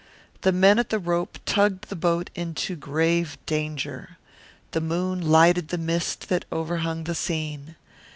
[0.41, 4.17] The men at the rope tugged the boat into grave danger.
[4.71, 7.75] The moon lighted the mist that overhung the scene.